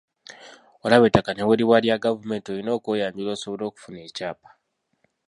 Olaba 0.85 1.05
ettaka 1.07 1.31
ne 1.33 1.43
bwe 1.45 1.57
liba 1.59 1.77
lya 1.83 2.01
gavumenti 2.05 2.47
olina 2.49 2.71
okweyanjula 2.77 3.29
osobole 3.35 3.63
okufuna 3.67 3.99
ekyapa. 4.07 4.49